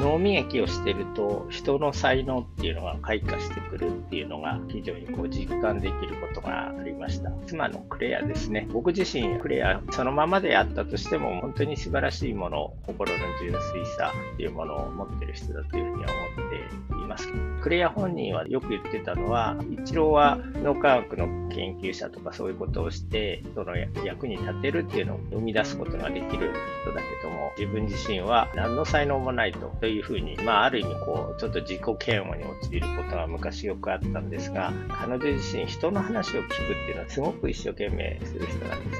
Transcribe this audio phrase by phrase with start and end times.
[0.00, 7.30] 脳磨きをしてると人の才能っていうのが開花してくるっていうのが非常にこう実感できることがありました。
[7.46, 8.66] 妻のクレアですね。
[8.72, 17.28] 僕自身クレアそのままであったとしても本当に素晴らしいもの心の純粋さっていうものを持ってる人だというふうには思っています。
[17.60, 29.76] クレア本人はよく言ってたのは一郎は脳科学の研究者とかそういうことをしてその役に立てるっていうのを生み出すことができる人だけども自分自身は何の才能もないと。
[29.90, 38.99] いうふうに、まあ、ある意味こう、ちょっと自己嫌悪に陥ることは昔よくあったんですが、彼女自身人の話を聞くっていうのはすごく一生懸命する人なんです。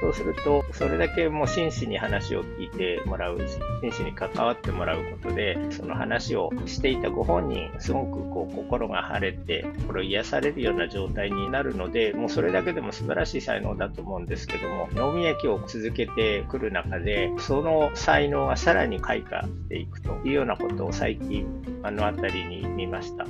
[0.00, 21.46] そうすると、それだけもう真摯に話を聞いてもらうし、真摯に関わってもらうことで、その話をしていたご本人、すごくこう心が晴れて、心癒されるような状態になるので、もうそれだけでも素晴らしい才能だと思うんですけども、脳磨きを続けてくる中で、その才能がさらに開花していくというようなことを最近、
[21.82, 23.26] あの辺りに見ました。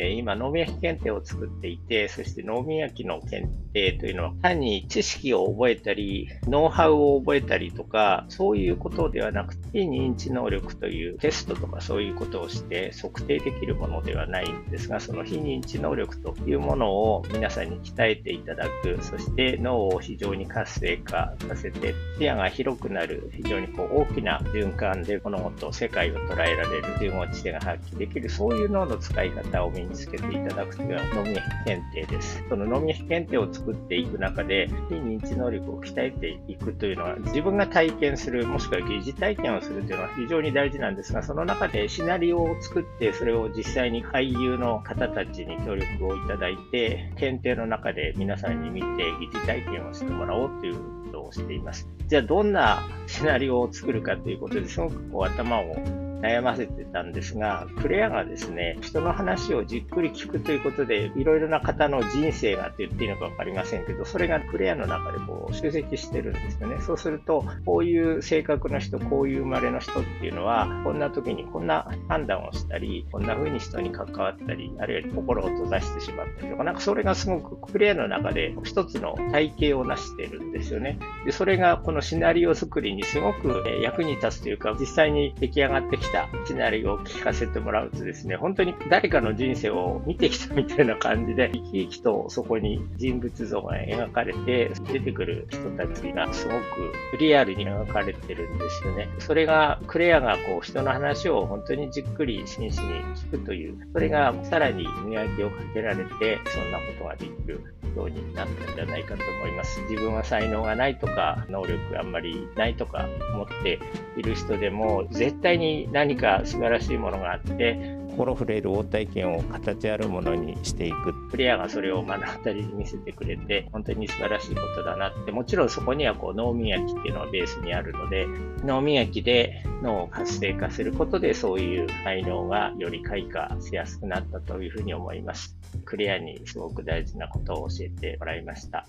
[0.00, 32.44] え今、脳みやき検定を作っていて、そして脳みやきの検定というのは、単に知識を覚えたり、ノウハウを覚えたりとか、そういうことではなくて、認知能力というテストとかそういうことをして測定できるものではないんですが、その非認知能力というものを皆さんに鍛えていただく、そして脳を非常に活性化させて、視野が広くなる、非常にこう大きな循環で物事、世界を捉えられる、自分を知性が発揮できる、そういう脳の使い方を身につけていただくというのは脳みやき検定です。
[32.48, 48.86] その脳みやき検定を作っていく中で、非認知能力を鍛えていくというのは、自分が体験する、もしくは疑似体験をするというのは非常に大事なんですが、その中でシナリオを作って、それを実際に俳優の方たちに協力をいただいて、検定の中で皆さんに見て
[49.20, 50.80] 疑似体験をしてもらおうというこ
[51.12, 51.88] とをしています。
[52.08, 55.76] じゃあどんなシナリオを作るかということですごくこう頭を
[56.20, 66.80] 悩ませてたんですが、クレアがですね、人の話をじっくり聞くということで、いろいろな方の人生がって言っていいのかわかりませんけど、それがクレアの中でこう集積してるんですよね。
[66.80, 80.98] そうすると、こういう性格の人、こういう生まれの人っていうのは、こんな時にこんな判断をしたり、こんな風に人に関わったり、あるいは心を閉ざしてしまったりとか、なんかそれがすごくクレアの中で一つの体系を成してるんですよね。
[81.24, 99.08] で、それがこのシナリオ作りにすごく役に立つというか、実際に出来上がってきたシナリオを聞かせてもらうとですね、本当に誰かの人生を見てきたみたいな感じで、生き生きとそこに人物像が描かれて、出てくる人たちがすごくリアルに描かれてるんですよね。
[99.18, 107.60] それが、クレアがこう人の話を本当にじっくり真摯に聞くという、それがさらに磨きをかけられて、そんなことができる
[107.96, 109.80] ようになったんじゃないかと思います。
[109.82, 113.78] 自分は才能がないとか、能力があんまりないとか思って
[114.16, 121.12] いる人でも、絶対に何か素晴らしいものがあって、心触れる応体験を形あるものにしていく。
[121.28, 128.28] プレイヤーがそれを目の当たりに見せてくれて、本当に素晴らしいことだなって、もちろんそこにはこう脳磨きっていうのがベースにあるので、
[128.64, 135.58] 脳磨きで脳を活性化することで、そういう才能がより開花しやすくなったというふうに思います。
[135.84, 138.86] クリアにすごく大事なことを教えてもらいました。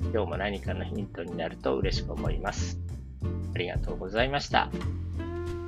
[0.00, 2.80] 今日も何かのヒントになると嬉しく思います。
[3.54, 4.70] ありがとうございました。